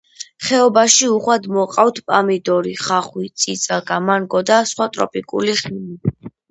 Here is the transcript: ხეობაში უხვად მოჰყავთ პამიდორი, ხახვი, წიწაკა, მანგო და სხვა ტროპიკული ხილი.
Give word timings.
ხეობაში 0.45 1.09
უხვად 1.15 1.45
მოჰყავთ 1.57 2.01
პამიდორი, 2.09 2.73
ხახვი, 2.87 3.29
წიწაკა, 3.45 4.03
მანგო 4.09 4.43
და 4.53 4.63
სხვა 4.73 4.93
ტროპიკული 4.99 5.61
ხილი. 5.65 6.17